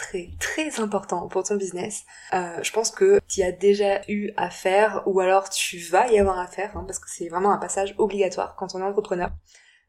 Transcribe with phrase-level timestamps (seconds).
[0.00, 2.04] très très important pour ton business.
[2.32, 6.18] Euh, je pense que tu as déjà eu à faire ou alors tu vas y
[6.18, 9.30] avoir à faire hein, parce que c'est vraiment un passage obligatoire quand on est entrepreneur.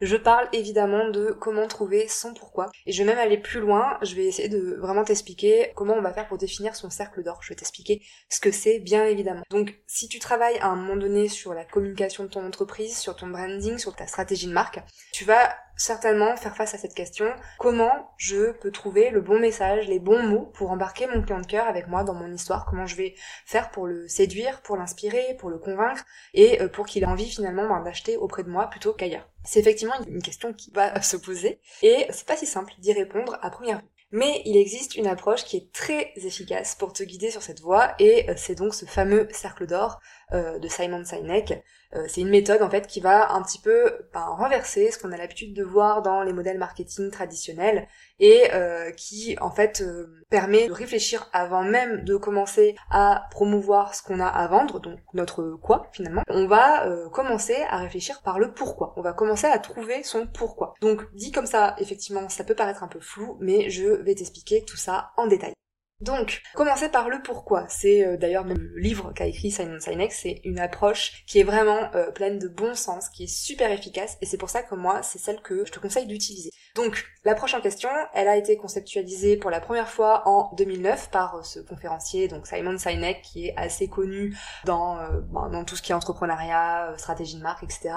[0.01, 2.71] Je parle évidemment de comment trouver son pourquoi.
[2.87, 6.01] Et je vais même aller plus loin, je vais essayer de vraiment t'expliquer comment on
[6.01, 7.39] va faire pour définir son cercle d'or.
[7.43, 9.43] Je vais t'expliquer ce que c'est, bien évidemment.
[9.51, 13.15] Donc, si tu travailles à un moment donné sur la communication de ton entreprise, sur
[13.15, 14.79] ton branding, sur ta stratégie de marque,
[15.13, 17.25] tu vas certainement faire face à cette question.
[17.57, 21.47] Comment je peux trouver le bon message, les bons mots pour embarquer mon client de
[21.47, 22.65] cœur avec moi dans mon histoire?
[22.65, 23.15] Comment je vais
[23.45, 27.29] faire pour le séduire, pour l'inspirer, pour le convaincre et euh, pour qu'il ait envie
[27.29, 29.27] finalement ben, d'acheter auprès de moi plutôt qu'ailleurs?
[29.43, 33.39] C'est effectivement une question qui va se poser et c'est pas si simple d'y répondre
[33.41, 33.85] à première vue.
[34.11, 37.93] Mais il existe une approche qui est très efficace pour te guider sur cette voie
[37.97, 39.99] et euh, c'est donc ce fameux cercle d'or
[40.33, 41.63] euh, de Simon Sinek.
[41.95, 45.11] Euh, c'est une méthode en fait qui va un petit peu ben, renverser ce qu'on
[45.11, 47.87] a l'habitude de voir dans les modèles marketing traditionnels
[48.19, 49.83] et euh, qui en fait
[50.29, 54.99] permet de réfléchir avant même de commencer à promouvoir ce qu'on a à vendre, donc
[55.13, 56.21] notre quoi finalement.
[56.29, 58.93] On va commencer à réfléchir par le pourquoi.
[58.95, 60.73] On va commencer à trouver son pourquoi.
[60.81, 64.63] Donc dit comme ça, effectivement, ça peut paraître un peu flou, mais je vais t'expliquer
[64.63, 65.53] tout ça en détail.
[66.01, 67.65] Donc, commencer par le pourquoi.
[67.69, 71.43] C'est euh, d'ailleurs même le livre qu'a écrit Simon Sinek, c'est une approche qui est
[71.43, 74.73] vraiment euh, pleine de bon sens, qui est super efficace, et c'est pour ça que
[74.73, 76.49] moi, c'est celle que je te conseille d'utiliser.
[76.75, 81.35] Donc, l'approche en question, elle a été conceptualisée pour la première fois en 2009 par
[81.35, 84.35] euh, ce conférencier, donc Simon Sinek, qui est assez connu
[84.65, 84.97] dans,
[85.31, 87.93] ben, dans tout ce qui est entrepreneuriat, stratégie de marque, etc.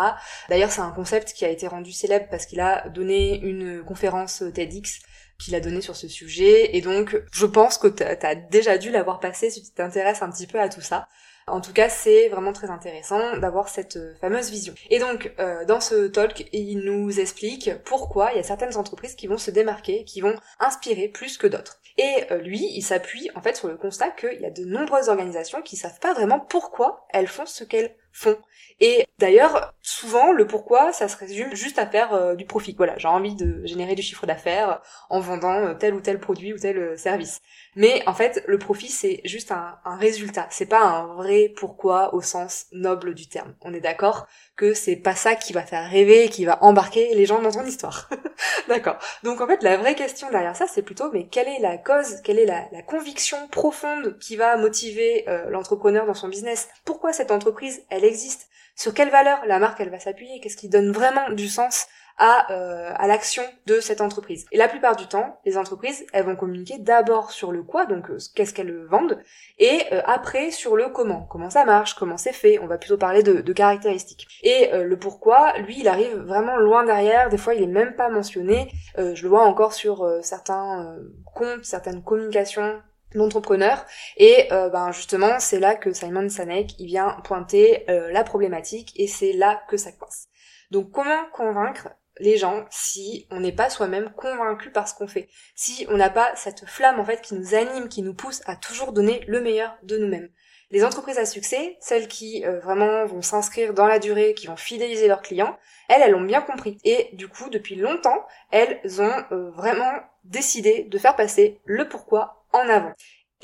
[0.51, 4.45] D'ailleurs, c'est un concept qui a été rendu célèbre parce qu'il a donné une conférence
[4.53, 5.01] TEDx
[5.39, 6.77] qu'il a donné sur ce sujet.
[6.77, 10.31] Et donc, je pense que t'as as déjà dû l'avoir passé si tu t'intéresses un
[10.31, 11.09] petit peu à tout ça.
[11.47, 14.73] En tout cas, c'est vraiment très intéressant d'avoir cette euh, fameuse vision.
[14.89, 19.15] Et donc, euh, dans ce talk, il nous explique pourquoi il y a certaines entreprises
[19.15, 21.81] qui vont se démarquer, qui vont inspirer plus que d'autres.
[21.99, 25.11] Et euh, lui, il s'appuie en fait sur le constat qu'il y a de nombreuses
[25.11, 28.39] organisations qui savent pas vraiment pourquoi elles font ce qu'elles font.
[28.81, 32.75] Et d'ailleurs, souvent, le pourquoi, ça se résume juste à faire euh, du profit.
[32.77, 34.81] Voilà, j'ai envie de générer du chiffre d'affaires
[35.11, 37.41] en vendant euh, tel ou tel produit ou tel euh, service.
[37.77, 40.49] Mais en fait, le profit, c'est juste un, un résultat.
[40.51, 43.55] C'est pas un vrai pourquoi au sens noble du terme.
[43.61, 44.27] On est d'accord
[44.57, 47.65] que c'est pas ça qui va faire rêver, qui va embarquer les gens dans ton
[47.65, 48.11] histoire.
[48.69, 48.99] d'accord.
[49.23, 52.21] Donc en fait, la vraie question derrière ça, c'est plutôt, mais quelle est la cause,
[52.23, 56.69] quelle est la, la conviction profonde qui va motiver l'entrepreneur dans son business?
[56.85, 60.69] Pourquoi cette entreprise, elle existe sur quelle valeur la marque elle va s'appuyer, qu'est-ce qui
[60.69, 61.87] donne vraiment du sens
[62.19, 64.47] à, euh, à l'action de cette entreprise.
[64.53, 68.11] Et la plupart du temps, les entreprises, elles vont communiquer d'abord sur le quoi, donc
[68.11, 69.21] euh, qu'est-ce qu'elles vendent,
[69.59, 72.99] et euh, après sur le comment, comment ça marche, comment c'est fait, on va plutôt
[72.99, 74.29] parler de, de caractéristiques.
[74.43, 78.09] Et le pourquoi, lui, il arrive vraiment loin derrière, des fois il est même pas
[78.09, 82.81] mentionné, je le vois encore sur certains comptes, certaines communications
[83.15, 83.87] l'entrepreneur
[84.17, 88.93] et euh, ben justement c'est là que Simon Sinek il vient pointer euh, la problématique
[88.97, 90.27] et c'est là que ça coince.
[90.71, 91.89] Donc comment convaincre
[92.19, 96.11] les gens si on n'est pas soi-même convaincu par ce qu'on fait, si on n'a
[96.11, 99.41] pas cette flamme en fait qui nous anime, qui nous pousse à toujours donner le
[99.41, 100.31] meilleur de nous-mêmes?
[100.71, 104.57] Les entreprises à succès, celles qui euh, vraiment vont s'inscrire dans la durée, qui vont
[104.57, 105.57] fidéliser leurs clients,
[105.89, 106.79] elles, elles l'ont bien compris.
[106.83, 109.93] Et du coup, depuis longtemps, elles ont vraiment
[110.25, 112.93] décidé de faire passer le pourquoi en avant.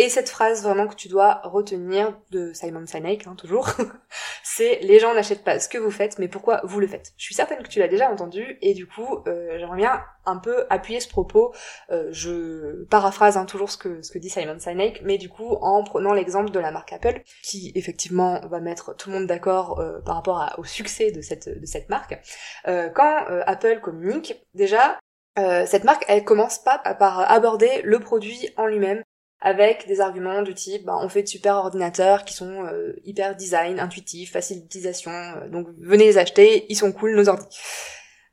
[0.01, 3.69] Et cette phrase vraiment que tu dois retenir de Simon Sinek, hein, toujours,
[4.43, 7.13] c'est les gens n'achètent pas ce que vous faites, mais pourquoi vous le faites?
[7.19, 10.39] Je suis certaine que tu l'as déjà entendu et du coup, euh, j'aimerais bien un
[10.39, 11.53] peu appuyer ce propos.
[11.91, 16.15] Euh, je paraphrase hein, toujours ce que dit Simon Sinek, mais du coup en prenant
[16.15, 20.15] l'exemple de la marque Apple, qui effectivement va mettre tout le monde d'accord euh, par
[20.15, 22.19] rapport au succès de cette de cette marque.
[22.65, 24.99] quand Apple communique, déjà
[25.37, 29.03] cette marque, elle commence pas par aborder le produit en lui-même,
[29.41, 33.37] avec des arguments du type bah, on fait de super ordinateurs qui sont euh, hyper
[33.37, 37.47] design, intuitifs, faciles d'utilisation, euh, donc venez les acheter, ils sont cool nos ordi.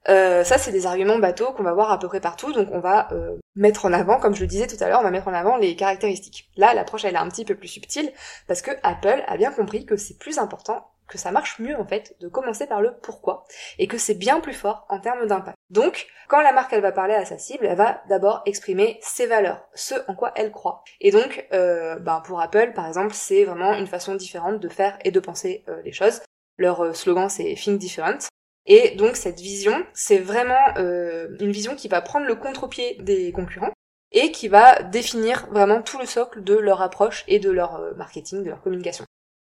[0.10, 2.80] Euh, ça, c'est des arguments bateaux qu'on va voir à peu près partout, donc on
[2.80, 3.10] va
[3.56, 5.58] mettre en avant, comme je le disais tout à l'heure, on va mettre en avant
[5.58, 6.50] les caractéristiques.
[6.56, 8.12] Là, l'approche, elle est un petit peu plus subtile,
[8.48, 11.86] parce que Apple a bien compris que c'est plus important que ça marche mieux en
[11.86, 13.46] fait de commencer par le pourquoi
[13.80, 15.57] et que c'est bien plus fort en termes d'impact.
[15.70, 19.28] Donc, quand la marque elle va parler à sa cible, elle va d'abord exprimer ses
[19.28, 20.84] valeurs, ce en quoi elle croit.
[21.02, 24.98] Et donc, euh, ben pour Apple par exemple, c'est vraiment une façon différente de faire
[25.04, 26.22] et de penser euh, les choses.
[26.58, 28.28] Leur euh, slogan c'est Think Different.
[28.66, 33.72] Et donc cette vision, c'est vraiment une vision qui va prendre le contre-pied des concurrents
[34.12, 38.44] et qui va définir vraiment tout le socle de leur approche et de leur marketing,
[38.44, 39.06] de leur communication.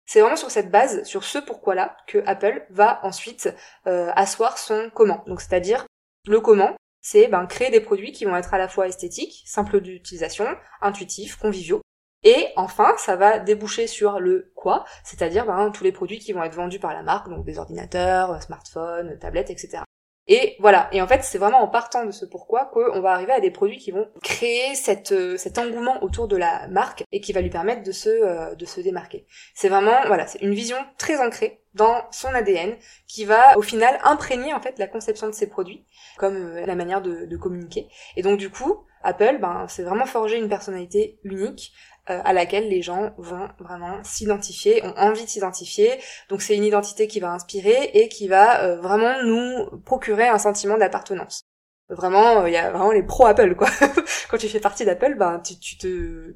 [0.06, 3.54] C'est vraiment sur cette base, sur ce pourquoi-là, que Apple va ensuite
[3.88, 5.24] euh, asseoir son comment.
[5.28, 5.86] Donc c'est-à-dire
[6.28, 9.82] le comment, c'est ben, créer des produits qui vont être à la fois esthétiques, simples
[9.82, 10.46] d'utilisation,
[10.82, 11.82] intuitifs, conviviaux.
[12.24, 16.44] Et enfin, ça va déboucher sur le quoi, c'est-à-dire ben, tous les produits qui vont
[16.44, 19.84] être vendus par la marque, donc des ordinateurs, smartphones, tablettes, etc.
[20.28, 20.88] Et voilà.
[20.92, 23.52] Et en fait, c'est vraiment en partant de ce pourquoi qu'on va arriver à des
[23.52, 27.42] produits qui vont créer cette, euh, cet engouement autour de la marque et qui va
[27.42, 29.26] lui permettre de se, euh, de se démarquer.
[29.54, 32.76] C'est vraiment, voilà, c'est une vision très ancrée dans son ADN
[33.08, 35.86] qui va au final imprégner en fait la conception de ses produits
[36.18, 37.90] comme euh, la manière de, de communiquer.
[38.16, 41.74] Et donc du coup, Apple, ben, c'est vraiment forger une personnalité unique
[42.10, 45.92] euh, à laquelle les gens vont vraiment s'identifier, ont envie de s'identifier.
[46.28, 50.38] Donc c'est une identité qui va inspirer et qui va euh, vraiment nous procurer un
[50.38, 51.44] sentiment d'appartenance.
[51.88, 53.70] Vraiment, euh, il y a vraiment les pro Apple quoi.
[54.30, 55.54] Quand tu fais partie d'Apple, ben te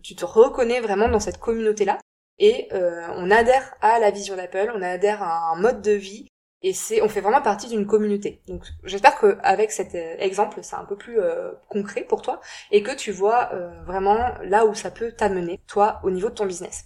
[0.01, 1.97] tu te reconnais vraiment dans cette communauté là
[2.39, 6.27] et on adhère à la vision d'Apple, on adhère à un mode de vie
[6.63, 8.41] et c'est on fait vraiment partie d'une communauté.
[8.47, 12.41] Donc j'espère que avec cet euh, exemple, c'est un peu plus euh, concret pour toi
[12.71, 16.33] et que tu vois euh, vraiment là où ça peut t'amener toi au niveau de
[16.33, 16.85] ton business.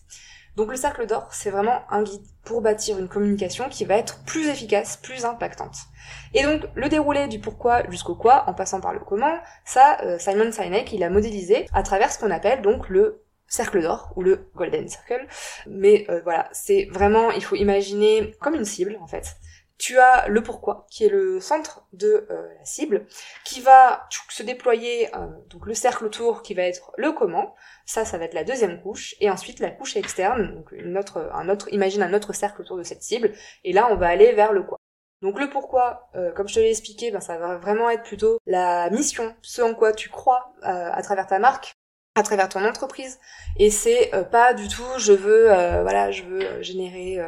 [0.57, 4.21] Donc le cercle d'or, c'est vraiment un guide pour bâtir une communication qui va être
[4.25, 5.77] plus efficace, plus impactante.
[6.33, 10.51] Et donc le déroulé du pourquoi jusqu'au quoi, en passant par le comment, ça Simon
[10.51, 14.49] Sinek il a modélisé à travers ce qu'on appelle donc le cercle d'or ou le
[14.53, 15.25] golden circle.
[15.67, 19.37] Mais voilà, c'est vraiment, il faut imaginer comme une cible en fait
[19.81, 23.07] tu as le pourquoi, qui est le centre de euh, la cible,
[23.43, 28.05] qui va se déployer, euh, donc le cercle autour, qui va être le comment, ça,
[28.05, 31.49] ça va être la deuxième couche, et ensuite la couche externe, donc une autre, un
[31.49, 33.33] autre, imagine un autre cercle autour de cette cible,
[33.63, 34.77] et là on va aller vers le quoi.
[35.23, 38.37] Donc le pourquoi, euh, comme je te l'ai expliqué, ben, ça va vraiment être plutôt
[38.45, 41.73] la mission, ce en quoi tu crois à travers ta marque,
[42.15, 43.19] à travers ton entreprise.
[43.57, 47.19] Et c'est euh, pas du tout je veux euh, voilà je veux euh, générer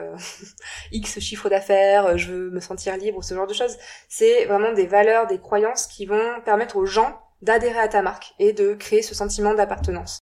[0.92, 3.78] x chiffre d'affaires je veux me sentir libre ce genre de choses.
[4.10, 8.34] C'est vraiment des valeurs des croyances qui vont permettre aux gens d'adhérer à ta marque
[8.40, 10.20] et de créer ce sentiment d'appartenance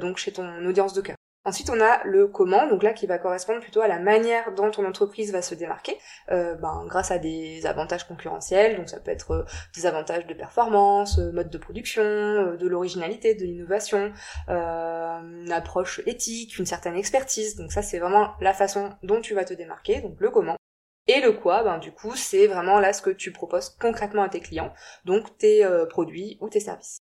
[0.00, 1.15] donc chez ton audience de cœur
[1.46, 4.68] Ensuite, on a le comment, donc là qui va correspondre plutôt à la manière dont
[4.68, 5.96] ton entreprise va se démarquer,
[6.32, 9.44] euh, ben, grâce à des avantages concurrentiels, donc ça peut être euh,
[9.76, 12.02] des avantages de performance, euh, mode de production,
[12.56, 14.12] de l'originalité, de l'innovation,
[14.48, 17.54] une approche éthique, une certaine expertise.
[17.54, 20.56] Donc ça, c'est vraiment la façon dont tu vas te démarquer, donc le comment.
[21.06, 24.28] Et le quoi, ben du coup, c'est vraiment là ce que tu proposes concrètement à
[24.28, 24.72] tes clients,
[25.04, 27.05] donc tes produits ou tes services.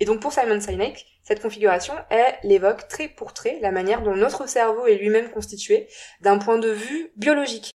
[0.00, 4.14] Et donc pour Simon Sinek, cette configuration, elle évoque trait pour trait la manière dont
[4.14, 5.88] notre cerveau est lui-même constitué
[6.20, 7.72] d'un point de vue biologique.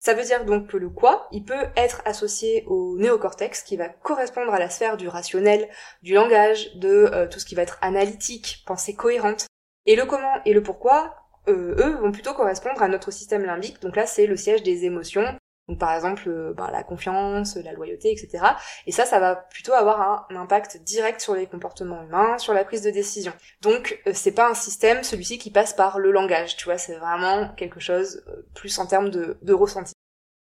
[0.00, 3.88] Ça veut dire donc que le quoi, il peut être associé au néocortex qui va
[3.88, 5.68] correspondre à la sphère du rationnel,
[6.02, 9.46] du langage, de euh, tout ce qui va être analytique, pensée cohérente.
[9.86, 11.16] Et le comment et le pourquoi,
[11.48, 13.82] euh, eux, vont plutôt correspondre à notre système limbique.
[13.82, 15.36] Donc là, c'est le siège des émotions,
[15.68, 18.44] donc par exemple euh, ben, la confiance, la loyauté, etc.
[18.86, 22.64] Et ça, ça va plutôt avoir un, impact direct sur les comportements humains, sur la
[22.64, 23.32] prise de décision.
[23.60, 26.96] Donc euh, c'est pas un système, celui-ci qui passe par le langage, tu vois, c'est
[26.96, 29.92] vraiment quelque chose euh, plus en termes de, ressenti.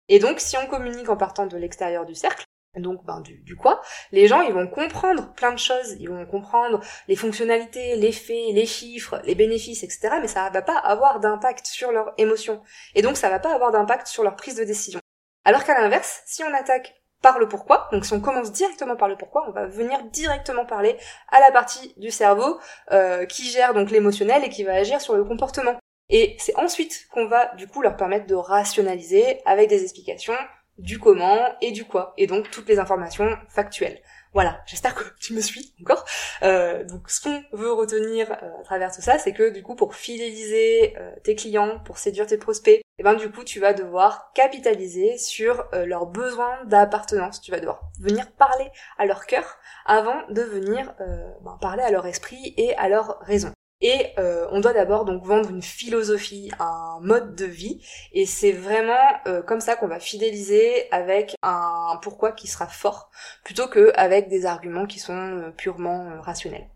[0.08, 2.46] Et donc si on communique en partant de l'extérieur du cercle,
[2.78, 3.82] donc ben, du, du, quoi,
[4.12, 8.54] les gens ils vont comprendre plein de choses, ils vont comprendre les fonctionnalités, les faits,
[8.54, 10.10] les chiffres, les bénéfices, etc.
[10.22, 12.62] Mais ça va pas avoir d'impact sur leur émotion.
[12.94, 15.00] Et donc ça va pas avoir d'impact sur leur prise de décision.
[15.48, 19.08] Alors qu'à l'inverse, si on attaque par le pourquoi, donc si on commence directement par
[19.08, 20.98] le pourquoi, on va venir directement parler
[21.30, 22.60] à la partie du cerveau
[22.92, 25.80] euh, qui gère donc l'émotionnel et qui va agir sur le comportement.
[26.10, 30.36] Et c'est ensuite qu'on va du coup leur permettre de rationaliser avec des explications
[30.80, 34.02] du comment et du quoi, et donc toutes les informations factuelles.
[34.34, 36.04] Voilà, j'espère que tu me suis encore.
[36.44, 39.76] Euh, donc ce qu'on veut retenir euh, à travers tout ça, c'est que du coup
[39.76, 43.74] pour fidéliser tes clients, pour séduire tes prospects, et eh ben du coup tu vas
[43.74, 47.42] devoir capitaliser sur leurs besoins d'appartenance.
[47.42, 52.08] Tu vas devoir venir parler à leur cœur avant de venir ben, parler à leur
[52.08, 53.52] esprit et à leur raison.
[53.80, 58.52] Et euh, on doit d'abord donc vendre une philosophie, un mode de vie, et c'est
[58.52, 58.96] vraiment
[59.28, 63.12] euh, comme ça qu'on va fidéliser avec un pourquoi qui sera fort,
[63.44, 66.68] plutôt que avec des arguments qui sont euh, purement rationnels.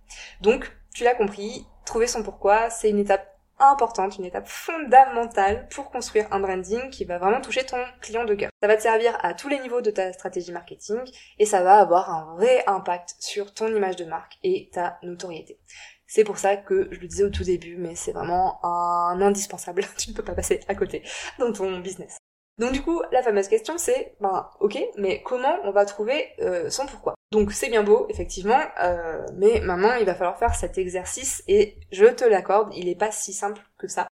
[0.42, 3.31] Donc, tu l'as compris, trouver son pourquoi, c'est une étape
[3.62, 8.36] importante, une étape fondamentale pour construire un branding qui va vraiment toucher ton client de
[8.36, 8.50] cœur.
[8.62, 11.00] Ça va te servir à tous les niveaux de ta stratégie marketing
[11.40, 15.60] et ça va avoir un vrai impact sur ton image de marque et ta notoriété.
[16.08, 19.86] C'est pour ça que je le disais au tout début, mais c'est vraiment un indispensable.
[19.98, 21.04] tu ne peux pas passer à côté
[21.40, 22.18] dans ton business.
[22.62, 26.70] Donc du coup, la fameuse question c'est, ben ok, mais comment on va trouver euh,
[26.70, 27.16] son pourquoi?
[27.32, 31.80] Donc c'est bien beau, effectivement, euh, mais maintenant il va falloir faire cet exercice et
[31.92, 34.06] je te l'accorde, il n'est pas si simple que ça.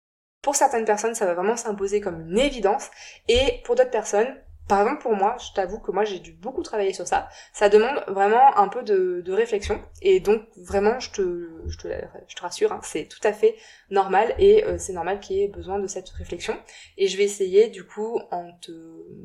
[0.42, 2.90] Pour certaines personnes, ça va vraiment s'imposer comme une évidence,
[3.28, 4.34] et pour d'autres personnes,
[4.68, 7.30] par exemple, pour moi, je t'avoue que moi j'ai dû beaucoup travailler sur ça.
[7.54, 9.82] Ça demande vraiment un peu de, réflexion.
[10.02, 13.56] Et donc, vraiment, je te, rassure, hein, c'est tout à fait
[13.90, 16.58] normal et euh, c'est normal qu'il y ait besoin de cette réflexion.
[16.98, 18.72] Et je vais essayer, du coup, en te,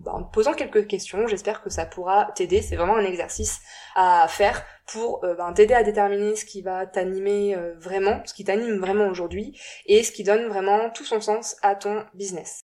[0.02, 2.62] bah, posant quelques questions, j'espère que ça pourra t'aider.
[2.62, 3.60] C'est vraiment un exercice
[3.96, 8.34] à faire pour euh, bah, t'aider à déterminer ce qui va t'animer euh, vraiment, ce
[8.34, 12.62] qui t'anime vraiment aujourd'hui et ce qui donne vraiment tout son sens à ton business.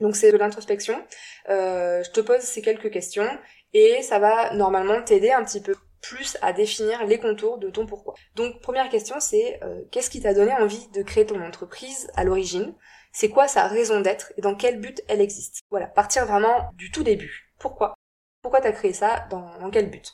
[0.00, 1.02] Donc c'est de l'introspection.
[1.48, 3.28] Euh, je te pose ces quelques questions
[3.72, 7.86] et ça va normalement t'aider un petit peu plus à définir les contours de ton
[7.86, 8.14] pourquoi.
[8.34, 12.24] Donc première question c'est euh, qu'est-ce qui t'a donné envie de créer ton entreprise à
[12.24, 12.74] l'origine?
[13.12, 15.60] C'est quoi sa raison d'être et dans quel but elle existe?
[15.70, 17.52] Voilà, partir vraiment du tout début.
[17.58, 17.94] Pourquoi?
[18.42, 20.12] Pourquoi t'as créé ça dans, dans quel but?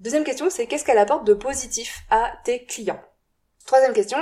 [0.00, 3.02] Deuxième question c'est qu'est-ce qu'elle apporte de positif à tes clients?
[3.66, 4.18] Troisième question,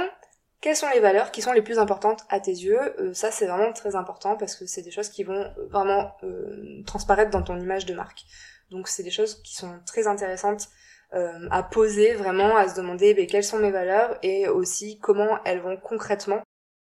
[0.63, 2.81] quelles sont les valeurs qui sont les plus importantes à tes yeux?
[3.01, 6.17] Euh, Ça, c'est vraiment très important parce que c'est des choses qui vont euh, vraiment
[6.23, 8.23] euh, transparaître dans ton image de marque.
[8.71, 10.69] Donc, c'est des choses qui sont très intéressantes
[11.51, 14.17] à poser, vraiment, à se demander ben, quelles sont mes valeurs?
[14.23, 16.41] Et aussi comment elles vont concrètement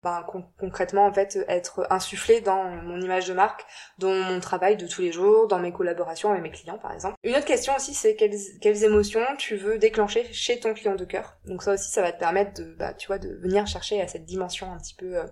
[0.02, 0.26] ben,
[0.58, 3.64] concrètement en fait être insufflé dans mon image de marque,
[3.98, 7.16] dans mon travail de tous les jours, dans mes collaborations avec mes clients par exemple.
[7.22, 11.36] Une autre question aussi c'est quelles, émotions tu veux déclencher chez ton client de cœur?
[11.46, 14.08] Donc ça aussi ça va te permettre de bah, tu vois de venir chercher à
[14.08, 15.26] cette dimension un petit peu euh,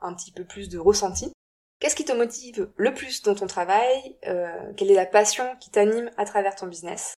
[0.00, 1.32] un petit peu plus de ressenti.
[1.80, 4.16] Qu'est-ce qui te motive le plus dans ton travail?
[4.28, 7.14] Euh, Quelle est la passion qui t'anime à travers ton business?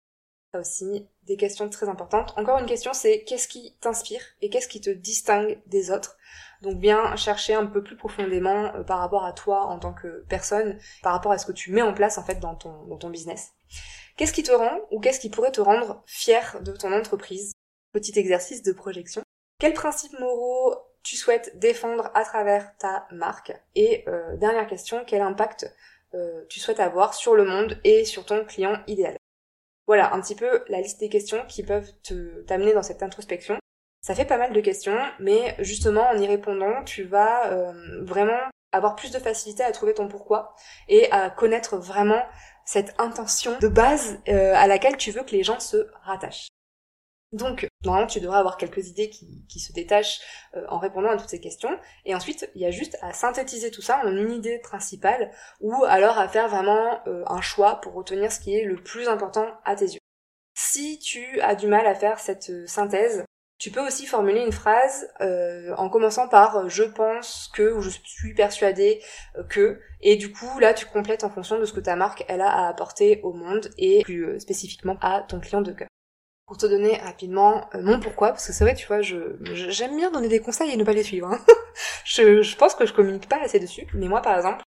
[0.55, 2.33] Ça aussi des questions très importantes.
[2.39, 6.17] Encore une question c'est qu'est-ce qui t'inspire et qu'est-ce qui te distingue des autres?
[6.65, 10.25] Donc bien chercher un peu plus profondément euh, par rapport à toi en tant que
[10.29, 13.53] personne, par rapport à ce que tu mets en place en fait dans ton, business.
[14.17, 17.53] Qu'est-ce qui te rend ou qu'est-ce qui pourrait te rendre fier de ton entreprise?
[17.93, 19.23] Petit exercice de projection.
[19.61, 23.53] Quels principes moraux tu souhaites défendre à travers ta marque?
[23.75, 25.73] Et euh, dernière question, quel impact
[26.15, 29.17] euh, tu souhaites avoir sur le monde et sur ton client idéal?
[29.87, 33.59] Voilà un petit peu la liste des questions qui peuvent te t'amener dans cette introspection.
[34.05, 38.39] Ça fait pas mal de questions, mais justement en y répondant, tu vas euh, vraiment
[38.71, 40.55] avoir plus de facilité à trouver ton pourquoi
[40.89, 42.23] et à connaître vraiment
[42.67, 46.49] cette intention de base euh, à laquelle tu veux que les gens se rattachent.
[47.33, 50.21] Donc, normalement, tu devrais avoir quelques idées qui, qui se détachent
[50.55, 51.75] euh, en répondant à toutes ces questions.
[52.05, 55.83] Et ensuite, il y a juste à synthétiser tout ça en une idée principale ou
[55.85, 59.77] alors à faire vraiment un choix pour retenir ce qui est le plus important à
[59.77, 60.01] tes yeux.
[60.55, 63.25] Si tu as du mal à faire cette synthèse,
[63.65, 67.81] tu peux aussi formuler une phrase euh, en commençant par euh, je pense que ou
[67.81, 69.01] je suis persuadée
[69.39, 72.27] euh, que et du coup là tu complètes en fonction de ce que ta marque
[72.29, 75.89] elle a à apporter au monde et plus spécifiquement à ton client de cœur.
[76.47, 80.11] Pour te donner rapidement mon pourquoi, parce que c'est vrai, tu vois, je j'aime bien
[80.11, 81.29] donner des conseils et ne pas les suivre.
[81.29, 81.41] Hein.
[82.05, 84.63] je, je pense que je communique pas assez dessus, mais moi par exemple,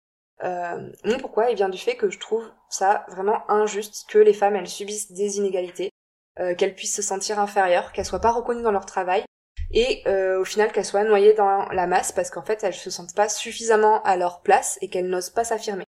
[0.44, 4.56] mon pourquoi il vient du fait que je trouve ça vraiment injuste que les femmes
[4.56, 5.93] elles subissent des inégalités
[6.40, 9.24] euh, qu'elles puissent se sentir inférieures, qu'elles soient pas reconnues dans leur travail
[9.72, 12.90] et euh, au final qu'elles soient noyées dans la masse parce qu'en fait elles se
[12.90, 15.86] sentent pas suffisamment à leur place et qu'elles n'osent pas s'affirmer.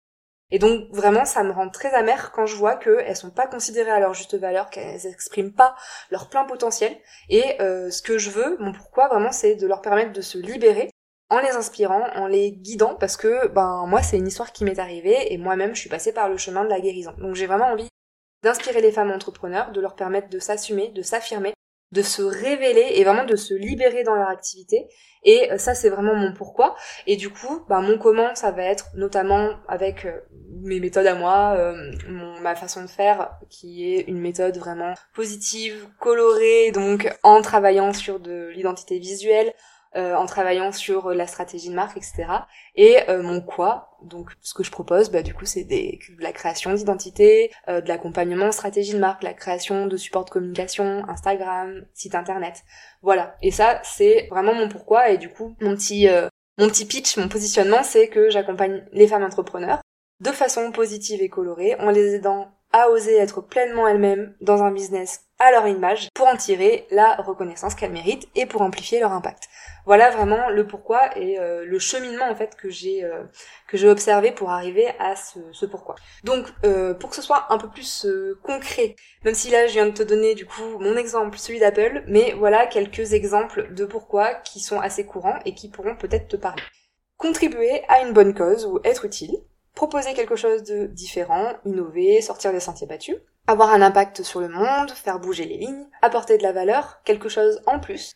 [0.50, 3.90] Et donc vraiment ça me rend très amère quand je vois qu'elles sont pas considérées
[3.90, 5.74] à leur juste valeur, qu'elles expriment pas
[6.10, 6.96] leur plein potentiel.
[7.28, 10.38] Et euh, ce que je veux, mon pourquoi vraiment c'est de leur permettre de se
[10.38, 10.90] libérer
[11.30, 14.78] en les inspirant, en les guidant, parce que ben moi c'est une histoire qui m'est
[14.78, 17.14] arrivée et moi-même je suis passée par le chemin de la guérison.
[17.18, 17.88] Donc j'ai vraiment envie
[18.44, 21.54] d'inspirer les femmes entrepreneurs, de leur permettre de s'assumer, de s'affirmer,
[21.92, 24.88] de se révéler et vraiment de se libérer dans leur activité.
[25.22, 26.76] Et euh, ça, c'est vraiment mon pourquoi.
[27.06, 30.20] Et du coup, bah, mon comment, ça va être notamment avec euh,
[30.62, 31.92] mes méthodes à moi, euh,
[32.42, 38.20] ma façon de faire, qui est une méthode vraiment positive, colorée, donc en travaillant sur
[38.20, 39.54] de l'identité visuelle,
[39.96, 42.24] euh, en travaillant sur la stratégie de marque, etc.
[42.74, 46.32] Et mon quoi, donc ce que je propose, bah, du coup, c'est des, de la
[46.32, 52.14] création d'identité, de l'accompagnement stratégie de marque, la création de supports de communication, Instagram, site
[52.14, 52.62] internet.
[53.02, 53.36] Voilà.
[53.42, 55.10] Et ça, c'est vraiment mon pourquoi.
[55.10, 56.08] Et du coup, mon petit,
[56.58, 59.80] mon petit pitch, mon positionnement, c'est que j'accompagne les femmes entrepreneurs
[60.20, 64.72] de façon positive et colorée, en les aidant à oser être pleinement elles-mêmes dans un
[64.72, 69.12] business à leur image pour en tirer la reconnaissance qu'elles méritent et pour amplifier leur
[69.12, 69.44] impact.
[69.86, 73.22] Voilà vraiment le pourquoi et euh, le cheminement en fait que j'ai euh,
[73.68, 75.94] que j'ai observé pour arriver à ce, ce pourquoi.
[76.24, 78.08] Donc euh, pour que ce soit un peu plus
[78.42, 82.02] concret, même si là je viens de te donner du coup mon exemple, celui d'Apple,
[82.08, 86.36] mais voilà quelques exemples de pourquoi qui sont assez courants et qui pourront peut-être te
[86.36, 86.62] parler.
[87.18, 89.36] Contribuer à une bonne cause ou être utile,
[89.74, 93.16] proposer quelque chose de différent, innover, sortir des sentiers battus,
[93.46, 97.28] avoir un impact sur le monde, faire bouger les lignes, apporter de la valeur, quelque
[97.28, 98.12] chose en plus,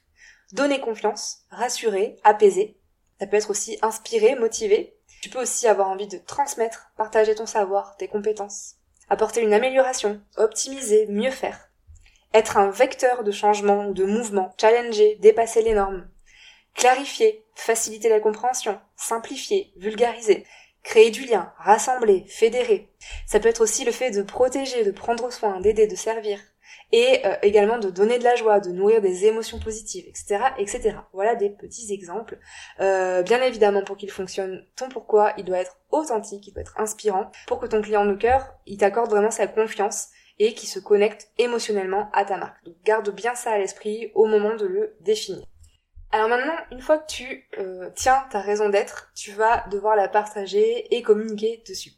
[0.52, 2.78] donner confiance, rassurer, apaiser.
[3.20, 4.96] Ça peut être aussi inspirer, motiver.
[5.20, 8.76] Tu peux aussi avoir envie de transmettre, partager ton savoir, tes compétences,
[9.10, 11.70] apporter une amélioration, optimiser, mieux faire.
[12.32, 16.08] Être un vecteur de changement de mouvement, challenger, dépasser les normes.
[16.74, 20.46] Clarifier, faciliter la compréhension, simplifier, vulgariser
[20.88, 22.88] créer du lien, rassembler, fédérer.
[23.26, 26.38] Ça peut être aussi le fait de protéger, de prendre soin, d'aider, de servir.
[26.92, 30.38] Et euh, également de donner de la joie, de nourrir des émotions positives, etc.
[30.56, 30.96] etc.
[31.12, 32.38] Voilà des petits exemples.
[32.80, 36.80] Euh, bien évidemment, pour qu'il fonctionne, ton pourquoi, il doit être authentique, il doit être
[36.80, 40.78] inspirant, pour que ton client de cœur, il t'accorde vraiment sa confiance et qu'il se
[40.78, 42.64] connecte émotionnellement à ta marque.
[42.64, 45.44] Donc garde bien ça à l'esprit au moment de le définir.
[46.10, 50.08] Alors maintenant, une fois que tu euh, tiens ta raison d'être, tu vas devoir la
[50.08, 51.90] partager et communiquer dessus.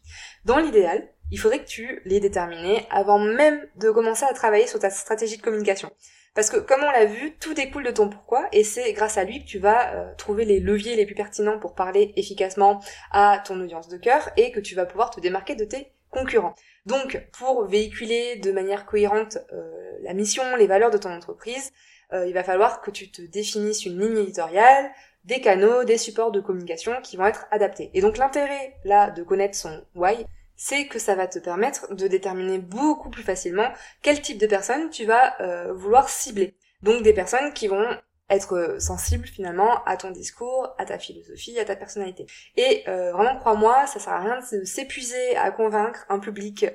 [0.45, 4.81] Dans l'idéal, il faudrait que tu l'aies déterminé avant même de commencer à travailler sur
[4.81, 5.91] ta stratégie de communication.
[6.35, 9.25] Parce que comme on l'a vu, tout découle de ton pourquoi et c'est grâce à
[9.25, 12.81] lui que tu vas euh, trouver les leviers les plus pertinents pour parler efficacement
[13.13, 16.55] à ton audience de cœur et que tu vas pouvoir te démarquer de tes concurrents.
[16.87, 21.73] Donc pour véhiculer de manière cohérente euh, la mission, les valeurs de ton entreprise,
[22.13, 24.91] euh, il va falloir que tu te définisses une ligne éditoriale,
[25.25, 27.91] des canaux, des supports de communication qui vont être adaptés.
[27.95, 30.27] Et donc l'intérêt là de connaître son why,
[30.57, 33.71] c'est que ça va te permettre de déterminer beaucoup plus facilement
[34.03, 36.57] quel type de personnes tu vas euh, vouloir cibler.
[36.83, 37.87] Donc des personnes qui vont
[38.29, 42.27] être sensibles finalement à ton discours, à ta philosophie, à ta personnalité.
[42.57, 46.67] Et euh, vraiment crois-moi, ça sert à rien de s'épuiser à convaincre un public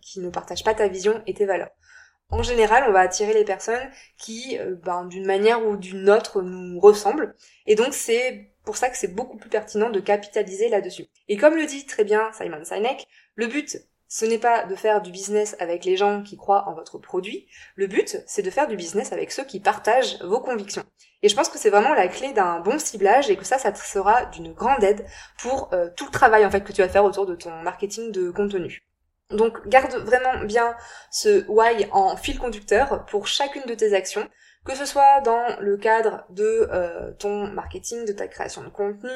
[0.00, 1.72] qui ne partage pas ta vision et tes valeurs
[2.34, 6.42] en général, on va attirer les personnes qui, euh, ben, d'une manière ou d'une autre,
[6.42, 7.34] nous ressemblent.
[7.66, 11.06] Et donc, c'est pour ça que c'est beaucoup plus pertinent de capitaliser là-dessus.
[11.28, 15.00] Et comme le dit très bien Simon Sinek, le but, ce n'est pas de faire
[15.00, 17.46] du business avec les gens qui croient en votre produit.
[17.76, 20.84] Le but, c'est de faire du business avec ceux qui partagent vos convictions.
[21.22, 23.72] Et je pense que c'est vraiment la clé d'un bon ciblage et que ça, ça
[23.72, 25.06] te sera d'une grande aide
[25.38, 28.12] pour euh, tout le travail en fait que tu vas faire autour de ton marketing
[28.12, 28.82] de contenu.
[29.30, 30.76] Donc garde vraiment bien
[31.10, 34.28] ce why en fil conducteur pour chacune de tes actions,
[34.64, 39.10] que ce soit dans le cadre de euh, ton marketing, de ta création de contenu,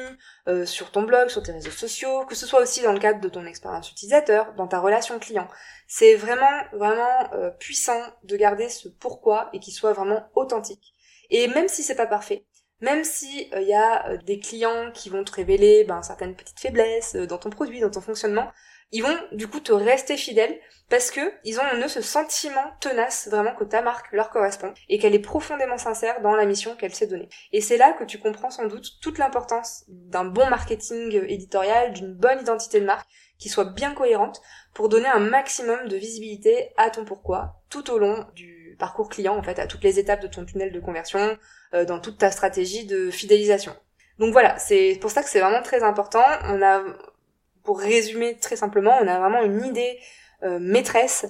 [0.47, 3.19] euh, sur ton blog, sur tes réseaux sociaux, que ce soit aussi dans le cadre
[3.19, 5.47] de ton expérience utilisateur, dans ta relation client.
[5.87, 10.93] C'est vraiment vraiment euh, puissant de garder ce pourquoi et qu'il soit vraiment authentique.
[11.29, 12.45] Et même si c'est pas parfait,
[12.81, 17.15] même si il y a des clients qui vont te révéler ben, certaines petites faiblesses
[17.15, 18.51] dans ton produit, dans ton fonctionnement,
[18.91, 22.73] ils vont du coup te rester fidèles parce que ils ont en eux ce sentiment
[22.81, 26.75] tenace vraiment que ta marque leur correspond et qu'elle est profondément sincère dans la mission
[26.75, 27.29] qu'elle s'est donnée.
[27.51, 32.13] Et c'est là que tu comprends sans doute toute l'importance d'un bon marketing éditorial, d'une
[32.13, 34.41] bonne identité de marque qui soit bien cohérente
[34.73, 39.37] pour donner un maximum de visibilité à ton pourquoi tout au long du parcours client
[39.37, 41.37] en fait à toutes les étapes de ton tunnel de conversion
[41.73, 43.75] euh, dans toute ta stratégie de fidélisation.
[44.17, 46.23] Donc voilà, c'est pour ça que c'est vraiment très important.
[46.45, 46.83] On a
[47.69, 49.99] pour résumer très simplement, on a vraiment une idée
[50.41, 51.27] euh, maîtresse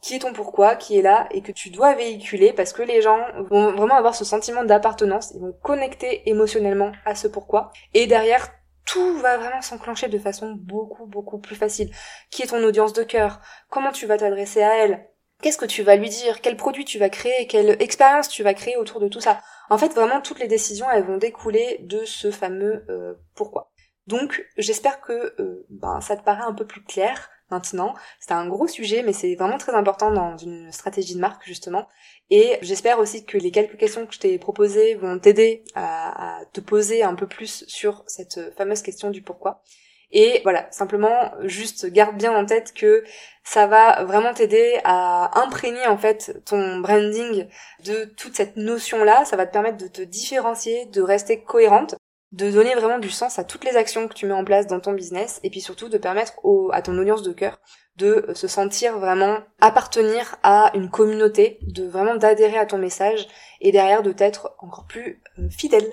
[0.00, 3.02] qui est ton pourquoi, qui est là et que tu dois véhiculer parce que les
[3.02, 3.18] gens
[3.50, 7.72] vont vraiment avoir ce sentiment d'appartenance, ils vont connecter émotionnellement à ce pourquoi.
[7.92, 8.50] Et derrière
[8.84, 11.90] tout va vraiment s'enclencher de façon beaucoup beaucoup plus facile.
[12.30, 13.40] Qui est ton audience de cœur?
[13.68, 15.08] Comment tu vas t'adresser à elle?
[15.42, 16.40] Qu'est-ce que tu vas lui dire?
[16.40, 17.48] Quel produit tu vas créer?
[17.48, 19.40] Quelle expérience tu vas créer autour de tout ça?
[19.70, 23.69] En fait, vraiment, toutes les décisions, elles vont découler de ce fameux euh, pourquoi.
[24.10, 27.94] Donc j'espère que euh, ben, ça te paraît un peu plus clair maintenant.
[28.18, 31.86] C'est un gros sujet, mais c'est vraiment très important dans une stratégie de marque justement.
[32.28, 36.60] Et j'espère aussi que les quelques questions que je t'ai proposées vont t'aider à, te
[36.60, 39.62] poser un peu plus sur cette fameuse question du pourquoi.
[40.10, 43.04] Et voilà, simplement, juste garde bien en tête que
[43.44, 47.46] ça va vraiment t'aider à imprégner en fait ton branding
[47.84, 49.24] de toute cette notion-là.
[49.24, 51.94] Ça va te permettre de te différencier, de rester cohérente,
[52.32, 54.80] de donner vraiment du sens à toutes les actions que tu mets en place dans
[54.80, 56.34] ton business et puis surtout de permettre
[56.72, 57.60] à ton audience de cœur
[57.96, 63.26] de se sentir vraiment appartenir à une communauté, de vraiment d'adhérer à ton message
[63.60, 65.86] et derrière de t'être encore plus euh, fidèle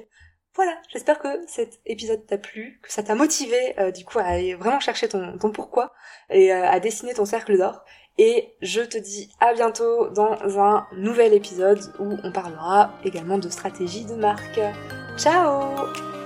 [0.57, 4.23] voilà, j'espère que cet épisode t'a plu, que ça t'a motivé euh, du coup à
[4.23, 5.93] aller vraiment chercher ton, pourquoi
[6.31, 7.85] et euh, à dessiner ton cercle d'or.
[8.17, 13.49] Et je te dis à bientôt dans un nouvel épisode où on parlera également de
[13.49, 14.59] stratégie de marque.
[15.15, 16.16] Ciao